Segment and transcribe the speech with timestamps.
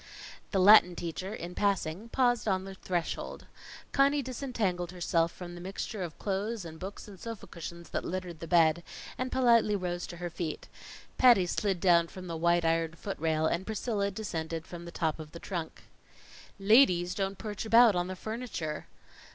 [0.49, 3.45] The Latin teacher, in passing, paused on the threshold.
[3.91, 8.39] Conny disentangled herself from the mixture of clothes and books and sofa cushions that littered
[8.39, 8.81] the bed,
[9.15, 10.67] and politely rose to her feet.
[11.19, 15.19] Patty slid down from the white iron foot rail, and Priscilla descended from the top
[15.19, 15.83] of the trunk.
[16.59, 18.87] "Ladies don't perch about on the furniture."